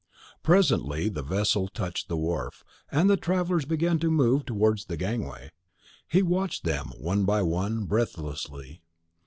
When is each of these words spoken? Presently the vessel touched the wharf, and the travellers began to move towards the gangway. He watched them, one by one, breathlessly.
Presently 0.41 1.09
the 1.09 1.21
vessel 1.21 1.67
touched 1.67 2.07
the 2.07 2.17
wharf, 2.17 2.63
and 2.91 3.07
the 3.07 3.17
travellers 3.17 3.65
began 3.65 3.99
to 3.99 4.09
move 4.09 4.45
towards 4.47 4.85
the 4.85 4.97
gangway. 4.97 5.51
He 6.07 6.23
watched 6.23 6.63
them, 6.63 6.87
one 6.97 7.23
by 7.23 7.43
one, 7.43 7.85
breathlessly. 7.85 8.81